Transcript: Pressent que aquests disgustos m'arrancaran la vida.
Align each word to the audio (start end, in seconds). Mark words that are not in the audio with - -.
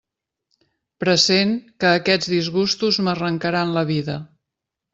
Pressent 1.03 1.51
que 1.85 1.93
aquests 1.99 2.31
disgustos 2.33 2.99
m'arrancaran 3.09 3.77
la 3.79 3.87
vida. 3.95 4.21